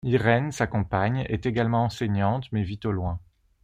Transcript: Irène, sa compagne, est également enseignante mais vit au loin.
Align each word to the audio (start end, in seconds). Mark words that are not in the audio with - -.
Irène, 0.03 0.51
sa 0.51 0.65
compagne, 0.65 1.27
est 1.29 1.45
également 1.45 1.83
enseignante 1.83 2.51
mais 2.51 2.63
vit 2.63 2.79
au 2.85 2.91
loin. 2.91 3.19